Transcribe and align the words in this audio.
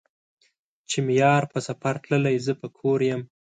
چې 0.89 0.97
مې 1.05 1.13
يار 1.21 1.43
په 1.51 1.59
سفر 1.67 1.95
تللے 2.03 2.33
زۀ 2.45 2.53
به 2.59 2.67
کور 2.79 2.99
يم 3.09 3.21